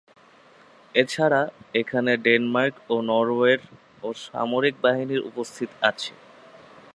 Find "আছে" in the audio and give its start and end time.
5.89-6.13